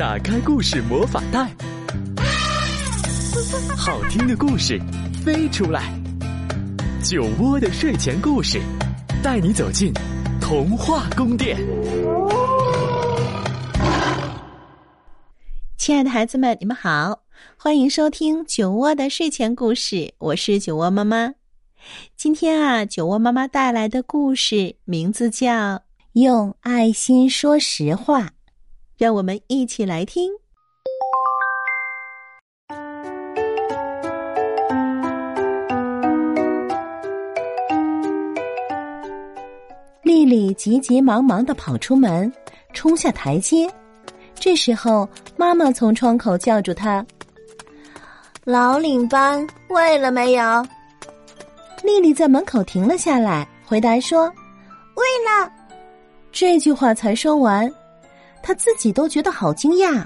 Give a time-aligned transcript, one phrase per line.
[0.00, 1.54] 打开故事魔法袋，
[3.76, 4.80] 好听的故事
[5.22, 5.92] 飞出来。
[7.02, 8.58] 酒窝的睡前故事，
[9.22, 9.92] 带你走进
[10.40, 11.58] 童话宫殿。
[15.76, 17.20] 亲爱的孩子们，你们好，
[17.58, 21.30] 欢迎收听酒窝的睡前故事，我是酒窝妈妈。
[22.16, 25.50] 今天啊，酒窝妈妈带来的故事名字叫
[26.14, 28.22] 《用爱心说实话》，
[29.00, 30.30] 让我们一起来听。
[40.02, 42.30] 丽丽急急忙忙的跑出门，
[42.74, 43.66] 冲下台阶。
[44.34, 47.02] 这时候，妈妈从窗口叫住她
[48.44, 50.44] ：“老领班喂了没有？”
[51.82, 54.30] 丽丽在门口停了下来，回答说
[54.94, 55.50] ：“喂了。”
[56.30, 57.72] 这句话才说完，
[58.42, 60.04] 她自己都觉得好惊讶，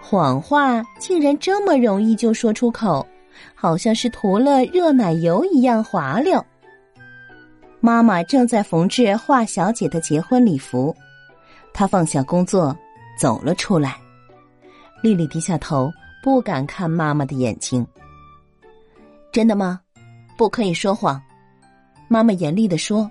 [0.00, 3.06] 谎话竟然这么容易就说出口，
[3.54, 6.44] 好像是涂了热奶油一样滑溜。
[7.80, 10.94] 妈妈正在缝制华小姐的结婚礼服，
[11.72, 12.76] 她放下工作
[13.18, 13.96] 走了出来。
[15.02, 17.86] 丽丽低下头，不敢看妈妈的眼睛。
[19.30, 19.80] 真的吗？
[20.36, 21.20] 不可以说谎，
[22.08, 23.10] 妈妈严厉的说。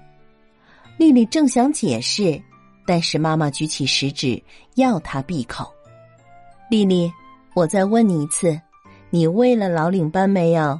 [0.97, 2.41] 丽丽正想解释，
[2.85, 4.41] 但是妈妈举起食指
[4.75, 5.71] 要她闭口。
[6.69, 7.11] 丽丽，
[7.53, 8.59] 我再问你一次，
[9.09, 10.79] 你喂了老领班没有？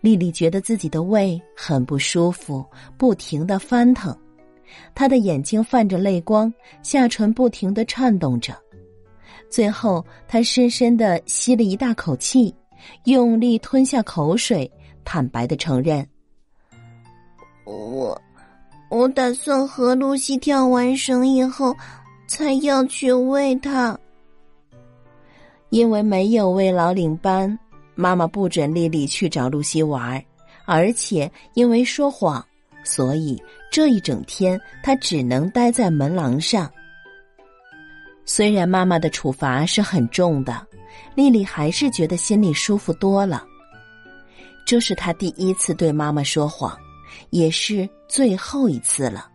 [0.00, 2.64] 丽丽觉得自己的胃很不舒服，
[2.96, 4.16] 不停的翻腾，
[4.94, 8.54] 她的眼睛泛着泪光，下唇不停的颤动着。
[9.48, 12.54] 最后，她深深的吸了一大口气，
[13.04, 14.70] 用力吞下口水。
[15.04, 16.06] 坦白的承认，
[17.64, 18.20] 我
[19.02, 21.74] 我打算和露西跳完绳以后，
[22.28, 23.98] 才要去喂它。
[25.70, 27.58] 因为没有喂老领班，
[27.96, 30.22] 妈妈不准丽丽去找露西玩，
[30.66, 32.44] 而且因为说谎，
[32.84, 33.42] 所以
[33.72, 36.70] 这一整天她只能待在门廊上。
[38.24, 40.64] 虽然妈妈的处罚是很重的，
[41.16, 43.42] 丽丽还是觉得心里舒服多了。
[44.64, 46.78] 这是她第一次对妈妈说谎，
[47.30, 49.28] 也是最后一次了。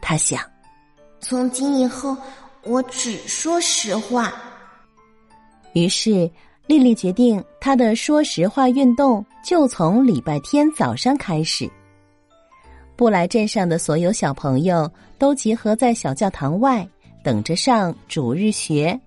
[0.00, 0.40] 他想，
[1.20, 2.16] 从今以后
[2.62, 4.32] 我只说实话。
[5.72, 6.30] 于是，
[6.66, 11.70] 丽丽决定她的说实话运动就从礼拜天早上开始。
[12.96, 16.86] 布莱镇上的所有小朋友都集合在小教堂外，
[17.24, 18.98] 等着上主日学。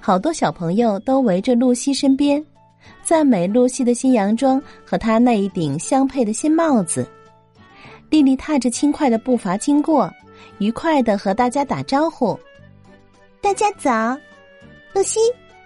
[0.00, 2.44] 好多小朋友都围着露西身边。
[3.06, 7.08] 赞美露西的新洋装和她那一顶相配的新帽子。
[8.10, 10.12] 丽丽踏着轻快的步伐经过，
[10.58, 12.36] 愉快的和大家打招呼
[13.40, 14.18] ：“大家早，
[14.92, 15.20] 露西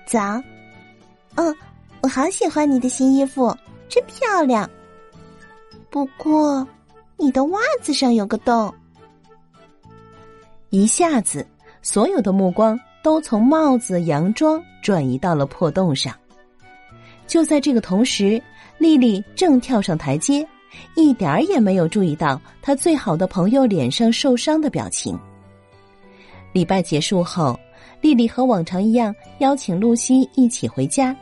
[0.04, 0.18] 早。
[1.36, 1.56] 嗯，
[2.02, 3.56] 我好喜欢你的新衣服，
[3.88, 4.68] 真漂亮。
[5.88, 6.68] 不过，
[7.16, 8.70] 你的袜子上有个洞。”
[10.68, 11.46] 一下子，
[11.80, 16.14] 所有的目光都从帽子、洋装转移到了破洞上。
[17.30, 18.42] 就在这个同时，
[18.76, 20.44] 丽丽正跳上台阶，
[20.96, 25.16] 一点儿也没有注意到她最好的朋友脸上受伤的表情。
[26.52, 27.56] 礼拜结束后，
[28.00, 31.16] 丽丽和往常一样邀请露西一起回家。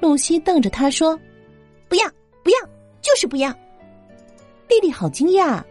[0.00, 1.16] 露西瞪着她说
[1.88, 2.08] ：“不要，
[2.42, 2.56] 不要，
[3.00, 3.48] 就是不要。”
[4.68, 5.62] 丽丽好惊讶。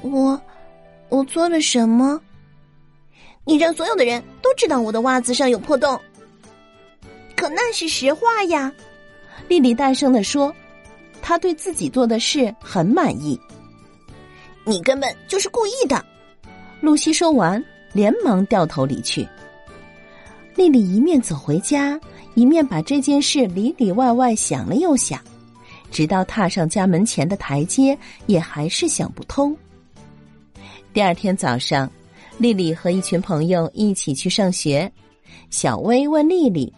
[0.00, 0.42] 我，
[1.08, 2.20] 我做了什么？
[3.44, 5.96] 你让所有的人都知道我的袜子上有破洞。
[7.42, 8.72] 可那是实话呀，
[9.48, 10.54] 丽丽大声的说
[11.20, 13.36] ：“她对自己做的事很满意。”
[14.64, 16.06] 你根本就是故意的，
[16.80, 17.60] 露西说完，
[17.92, 19.28] 连忙掉头离去。
[20.54, 22.00] 丽丽一面走回家，
[22.36, 25.20] 一面把这件事里里外外想了又想，
[25.90, 29.52] 直到踏上家门前的台阶，也还是想不通。
[30.92, 31.90] 第二天早上，
[32.38, 34.88] 丽丽和一群朋友一起去上学，
[35.50, 36.72] 小薇问丽丽。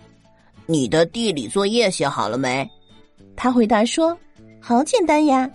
[0.66, 2.68] 你的地理作业写好了没？
[3.36, 4.16] 他回答说
[4.60, 5.50] ：“好简单呀。”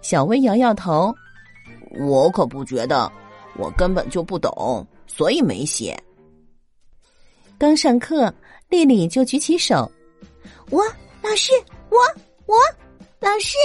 [0.00, 1.14] 小薇摇摇头
[2.00, 3.10] ：“我可不觉得，
[3.56, 5.98] 我根本就不懂，所以没写。”
[7.58, 8.32] 刚上课，
[8.70, 9.90] 丽丽就举起手
[10.70, 10.82] ：“我
[11.22, 11.52] 老师，
[11.90, 11.98] 我
[12.46, 12.56] 我
[13.18, 13.56] 老师。”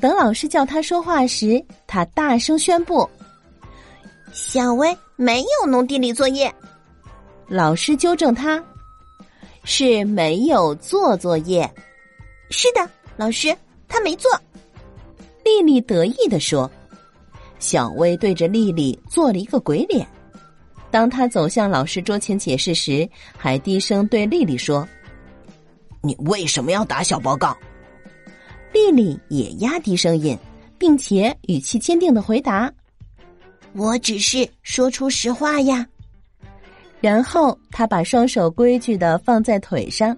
[0.00, 3.08] 等老师叫他说话时，他大声宣布
[4.32, 6.50] ：“小薇没有弄地理作业。”
[7.46, 8.64] 老师纠正他。
[9.64, 11.68] 是没有做作业，
[12.50, 13.56] 是的，老师，
[13.88, 14.30] 他没做。
[15.42, 16.70] 丽丽得意的说
[17.58, 20.06] ：“小薇对着丽丽做了一个鬼脸。”
[20.90, 24.86] 当他走向老师桌前解释时，还低声对丽丽说
[26.02, 27.56] ：“你为什么要打小报告？”
[28.72, 30.38] 丽丽也压低声音，
[30.78, 32.72] 并且语气坚定的回答
[33.74, 35.86] ：“我只是说出实话呀。”
[37.04, 40.16] 然后他把双手规矩的放在腿上，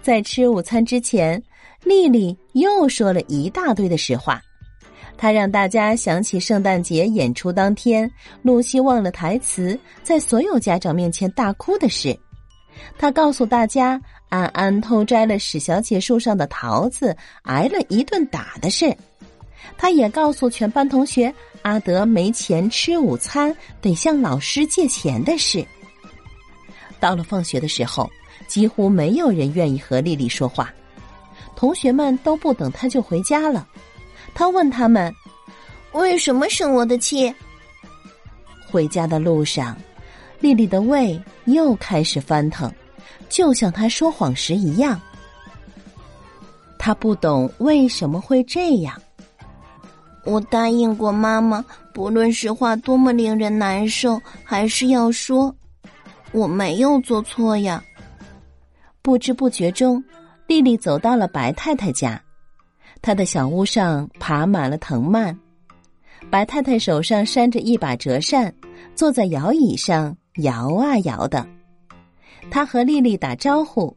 [0.00, 1.42] 在吃午餐之前，
[1.82, 4.40] 丽丽又说了一大堆的实话。
[5.18, 8.10] 他让大家想起圣诞节演出当天，
[8.40, 12.18] 露西忘了台词，在所有家长面前大哭的事。
[12.96, 14.00] 他告诉大家。
[14.30, 18.96] 安安偷摘了史小姐树上的桃子，挨了一顿打的事。
[19.76, 21.32] 他也告诉全班同学，
[21.62, 25.64] 阿德没钱吃午餐，得向老师借钱的事。
[27.04, 28.10] 到了放学的时候，
[28.46, 30.72] 几乎没有人愿意和丽丽说话。
[31.54, 33.68] 同学们都不等他就回家了。
[34.32, 35.14] 他问他们
[35.92, 37.30] ：“为什么生我的气？”
[38.66, 39.76] 回家的路上，
[40.40, 42.72] 丽丽的胃又开始翻腾。
[43.28, 44.98] 就像他说谎时一样，
[46.78, 48.98] 他不懂为什么会这样。
[50.24, 51.62] 我答应过妈妈，
[51.92, 55.54] 不论实话多么令人难受，还是要说。
[56.34, 57.82] 我没有做错呀。
[59.00, 60.02] 不知不觉中，
[60.48, 62.20] 丽丽走到了白太太家，
[63.00, 65.38] 她的小屋上爬满了藤蔓。
[66.30, 68.52] 白太太手上扇着一把折扇，
[68.96, 71.46] 坐在摇椅上摇啊摇的。
[72.50, 73.94] 他和丽丽打招呼，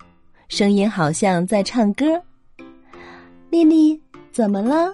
[0.48, 2.06] 声音好像在唱歌。
[3.50, 4.00] 丽丽，
[4.32, 4.94] 怎么了？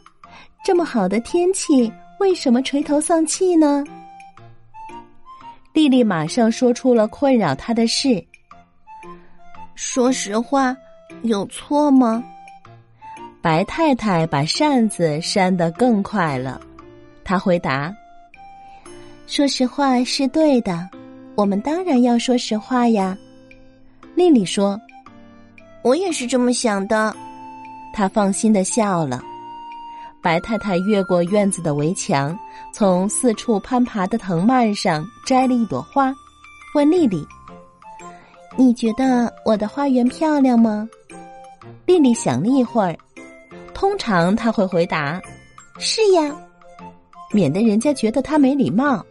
[0.63, 3.83] 这么好的天气，为什么垂头丧气呢？
[5.73, 8.23] 丽丽马上说出了困扰她的事。
[9.73, 10.75] 说实话，
[11.23, 12.23] 有错吗？
[13.41, 16.61] 白太太把扇子扇得更快了。
[17.23, 17.93] 她回答
[19.25, 20.87] ：“说实话是对的，
[21.35, 23.17] 我们当然要说实话呀。”
[24.13, 24.79] 丽丽说
[25.81, 27.13] ：“我也是这么想的。”
[27.91, 29.23] 她放心的笑了。
[30.23, 32.37] 白太太越过院子的围墙，
[32.73, 36.15] 从四处攀爬的藤蔓上摘了一朵花，
[36.73, 37.27] 问丽丽
[38.55, 40.87] ：“你觉得我的花园漂亮吗？”
[41.85, 42.97] 丽丽想了一会儿，
[43.73, 45.21] 通常她会回答
[45.77, 46.33] ：“是呀。”
[47.33, 49.05] 免得人家觉得她没礼貌。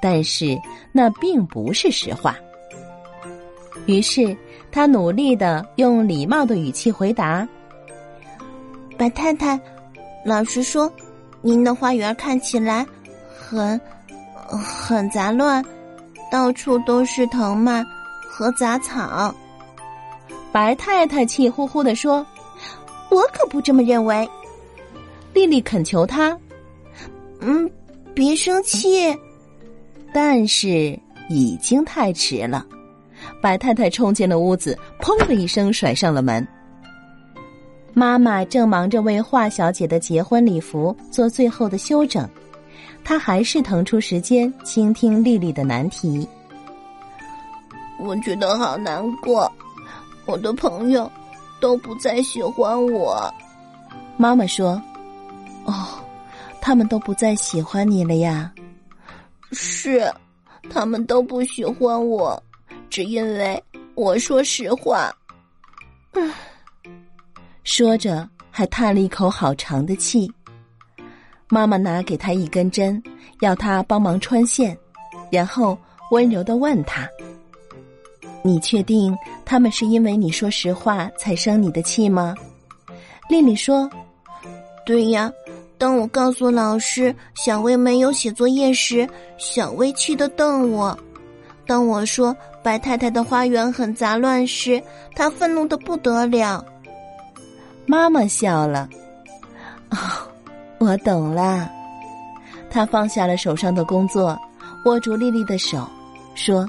[0.00, 0.56] 但是
[0.92, 2.36] 那并不是实话。
[3.86, 4.36] 于是，
[4.70, 7.48] 她努力的用礼貌的语气回答
[8.96, 9.58] ：“白太太，
[10.26, 10.92] 老实说，
[11.40, 12.84] 您的花园看起来
[13.38, 13.80] 很
[14.48, 15.64] 很杂乱，
[16.32, 17.86] 到处都是藤蔓
[18.28, 19.32] 和杂草。”
[20.50, 22.26] 白太太气呼呼的说
[23.08, 24.28] ：“我可不这么认为。”
[25.32, 26.36] 丽丽恳求他
[27.40, 27.70] ：“嗯，
[28.12, 29.16] 别生气。”
[30.12, 32.66] 但是已经太迟了。
[33.40, 36.46] 白太太冲进了屋子，砰的一声甩上了门。
[37.98, 42.28] 妈妈正忙着为华小姐的结婚礼服做最后的修整，
[43.02, 46.28] 她还是腾出时间倾听丽丽的难题。
[47.98, 49.50] 我觉得好难过，
[50.26, 51.10] 我的朋友
[51.58, 53.32] 都不再喜欢我。
[54.18, 54.72] 妈妈说
[55.64, 55.72] ：“哦，
[56.60, 58.52] 他们都不再喜欢你了呀？”
[59.52, 60.12] 是，
[60.68, 62.38] 他们都不喜欢我。
[62.90, 65.10] 只因为我说实话，
[66.12, 66.30] 嗯，
[67.66, 70.30] 说着还叹了一口好长的气。
[71.48, 73.02] 妈妈拿给他一根针，
[73.40, 74.76] 要他帮忙穿线，
[75.32, 75.76] 然后
[76.12, 77.08] 温柔的问他
[78.40, 82.36] ：“你确定他们是因为你说实话才生你的气吗？”
[83.28, 83.90] 丽丽说
[84.86, 85.30] ：“对呀，
[85.76, 89.08] 当我告诉老师小薇没有写作业时，
[89.38, 90.96] 小薇气得瞪我。”
[91.66, 94.80] 当我说白太太的花园很杂乱时，
[95.16, 96.64] 她愤怒的不得了。
[97.86, 98.88] 妈妈笑了，
[99.90, 99.96] 哦，
[100.78, 101.70] 我懂了。
[102.68, 104.38] 他放下了手上的工作，
[104.84, 105.88] 握住丽丽的手，
[106.34, 106.68] 说：“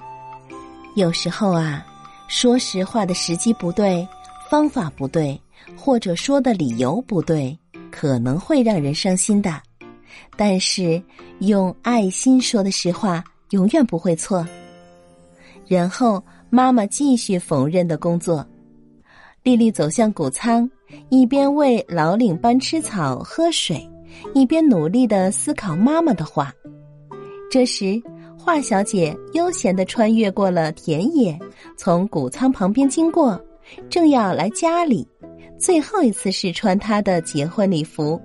[0.96, 1.86] 有时候啊，
[2.28, 4.08] 说实话的时机不对，
[4.50, 5.40] 方法不对，
[5.76, 7.58] 或者说的理由不对，
[7.92, 9.62] 可能会让人伤心的。
[10.36, 11.02] 但是
[11.40, 14.48] 用爱心说的实话，永远不会错。”
[15.68, 18.46] 然后妈妈继续缝纫的工作，
[19.44, 20.70] 丽丽走向谷仓，
[21.10, 23.90] 一边喂老领班吃草喝水，
[24.34, 26.54] 一边努力的思考妈妈的话。
[27.50, 28.02] 这时，
[28.38, 31.38] 华小姐悠闲的穿越过了田野，
[31.78, 33.40] 从谷仓旁边经过，
[33.90, 35.08] 正要来家里，
[35.58, 38.20] 最后一次试穿她的结婚礼服。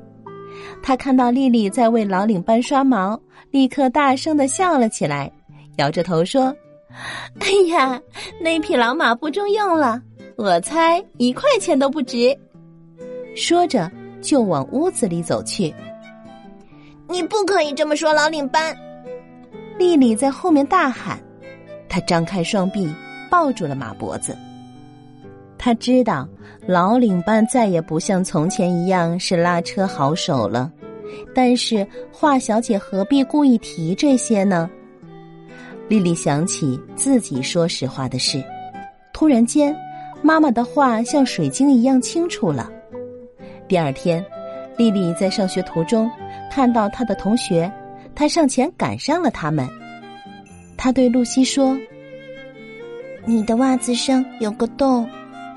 [0.82, 3.18] 她看到丽丽在为老领班刷毛，
[3.50, 5.30] 立刻大声的笑了起来。
[5.78, 6.54] 摇着头说
[7.40, 8.00] ：“哎呀，
[8.40, 10.00] 那匹老马不中用了，
[10.36, 12.36] 我猜一块钱都不值。”
[13.34, 15.74] 说着就往屋子里走去。
[17.08, 18.76] 你不可以这么说，老领班！
[19.78, 21.18] 丽丽在后面大喊。
[21.88, 22.90] 她张开双臂
[23.30, 24.36] 抱住了马脖子。
[25.58, 26.28] 他知道
[26.66, 30.72] 老领班再也不像从前一样是拉车好手了，
[31.34, 34.68] 但是华小姐何必故意提这些呢？
[35.88, 38.42] 丽丽想起自己说实话的事，
[39.12, 39.72] 突然间，
[40.20, 42.68] 妈妈的话像水晶一样清楚了。
[43.72, 44.22] 第二天，
[44.76, 46.10] 丽丽在上学途中
[46.50, 47.72] 看到她的同学，
[48.14, 49.66] 她上前赶上了他们。
[50.76, 51.74] 她对露西说
[53.24, 55.08] ：“你的袜子上有个洞。”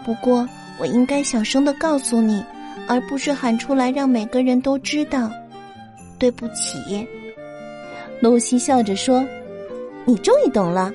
[0.05, 0.47] 不过，
[0.79, 2.41] 我应该小声的告诉你，
[2.87, 5.29] 而不是喊出来让每个人都知道。
[6.17, 7.05] 对不起，
[8.21, 9.27] 露西笑着说
[10.07, 10.89] ：“你终于懂了。”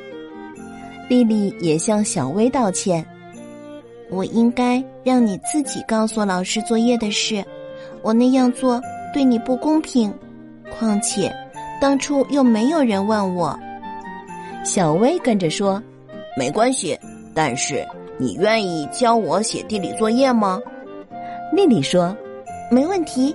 [1.06, 3.04] 丽丽也向小薇道歉
[4.10, 7.44] ：“我应该让你自己告诉老师作业的事，
[8.02, 8.80] 我那样做
[9.14, 10.12] 对你不公平。
[10.78, 11.34] 况且，
[11.80, 13.58] 当初又没有人问我。”
[14.64, 15.82] 小薇跟着说
[16.36, 16.98] ：“没关系，
[17.34, 17.86] 但是。”
[18.22, 20.60] 你愿意教我写地理作业吗？
[21.56, 22.14] 丽丽说
[22.70, 23.34] ：“没问题。”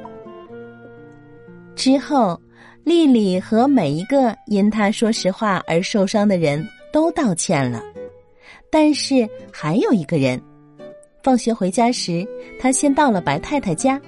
[1.75, 2.39] 之后，
[2.84, 6.63] 丽丽和每一个因她说实话而受伤的人
[6.94, 7.82] 都道歉了。
[8.70, 10.39] 但是还有一个人，
[11.25, 12.24] 放学回家时，
[12.60, 14.00] 他先到了白太太家。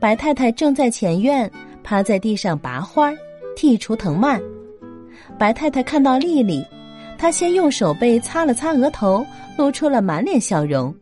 [0.00, 1.48] 白太太正在前院
[1.84, 3.12] 趴在地上拔花
[3.56, 4.42] 剔除藤蔓。
[5.38, 6.66] 白太太看到丽丽。
[7.16, 9.24] 她先用手背擦了擦额头，
[9.56, 10.92] 露出了满脸笑容。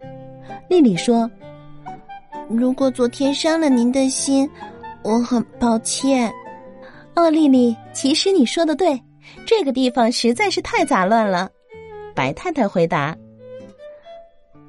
[0.68, 1.30] 丽丽说
[2.50, 4.46] ：“如果昨天伤了您的心，
[5.02, 6.30] 我很抱歉。”
[7.16, 9.02] 哦，丽丽，其实你说的对，
[9.46, 11.48] 这个地方实在是太杂乱了。
[12.14, 13.16] 白太太回答：“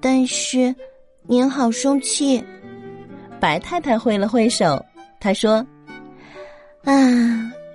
[0.01, 0.75] 但是
[1.23, 2.43] 您好生气。”
[3.39, 4.83] 白太太挥了挥手，
[5.19, 5.65] 她说
[6.83, 6.93] ：“啊，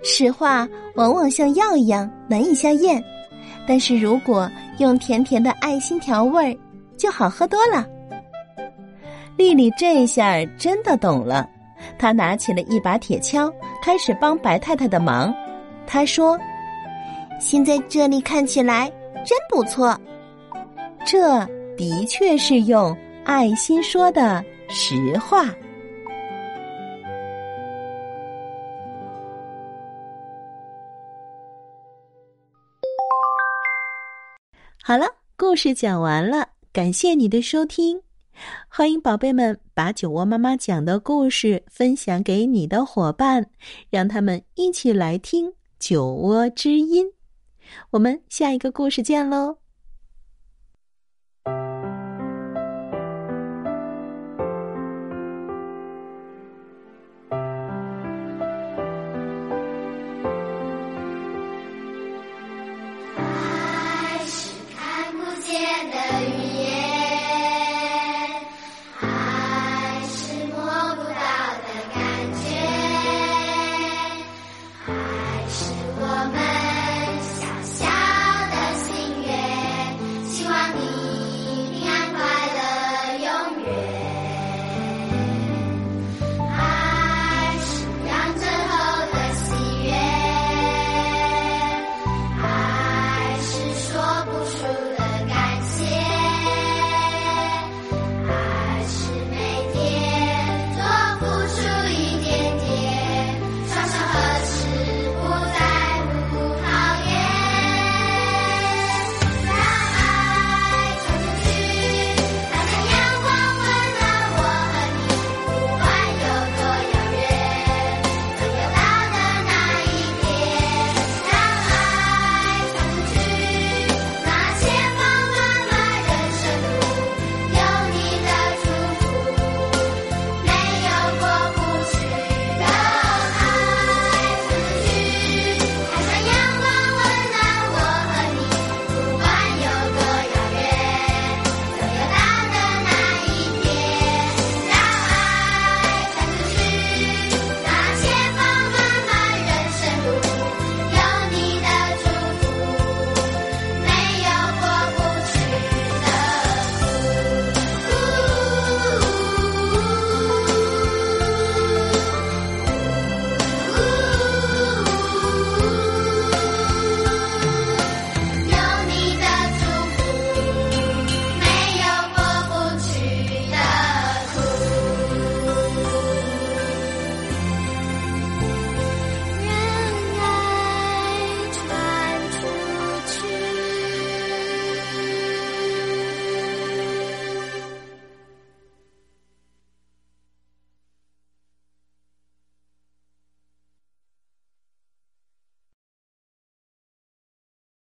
[0.05, 3.03] 实话往往像药一样难以下咽。”
[3.67, 6.57] 但是如果用甜甜的爱心调味儿，
[6.97, 7.85] 就好喝多了。
[9.37, 11.49] 丽丽这下真的懂了，
[11.99, 13.53] 她拿起了一把铁锹，
[13.83, 15.35] 开始帮白太太的忙。
[15.85, 16.39] 她说
[17.41, 18.91] ：“现在这里看起来
[19.25, 19.99] 真不错。”
[21.05, 25.55] 这的确是用爱心说的实话。
[34.83, 35.07] 好了，
[35.37, 38.01] 故事讲完了，感谢你的收听，
[38.69, 43.45] 欢迎宝贝们把酒窝妈妈讲的故事分享给你的伙伴，
[43.91, 47.05] 让他们一起来听酒窝之音。
[47.91, 49.59] 我们下一个故事见喽。